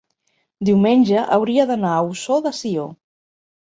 diumenge 0.69 1.21
hauria 1.37 1.67
d'anar 1.73 1.93
a 1.99 2.03
Ossó 2.09 2.39
de 2.47 2.57
Sió. 2.63 2.89